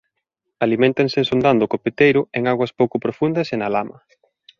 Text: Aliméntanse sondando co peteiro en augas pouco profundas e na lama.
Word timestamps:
Aliméntanse 0.65 1.27
sondando 1.29 1.67
co 1.69 1.81
peteiro 1.85 2.21
en 2.37 2.43
augas 2.51 2.75
pouco 2.79 2.97
profundas 3.05 3.47
e 3.53 3.55
na 3.61 3.69
lama. 3.75 3.97